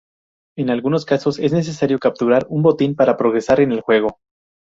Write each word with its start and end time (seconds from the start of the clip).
En 0.57 0.71
algunos 0.71 1.05
casos 1.05 1.37
es 1.37 1.53
necesario 1.53 1.99
capturar 1.99 2.47
un 2.49 2.63
botín 2.63 2.95
para 2.95 3.17
progresar 3.17 3.59
en 3.59 3.71
el 3.71 3.81
juego. 3.81 4.17